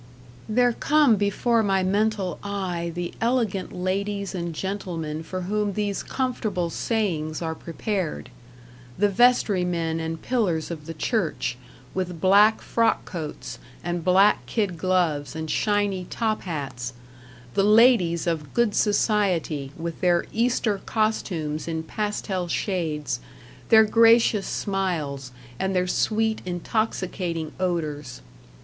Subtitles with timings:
[0.49, 6.71] There come before my mental eye the elegant ladies and gentlemen for whom these comfortable
[6.71, 8.31] sayings are prepared:
[8.97, 11.55] the vestrymen and pillars of the Church,
[11.93, 16.93] with black frock coats and black kid gloves and shiny tophats;
[17.53, 23.19] the ladies of Good Society with their Easter costumes in pastel shades,
[23.69, 28.23] their gracious smiles and their sweet intoxicating odors.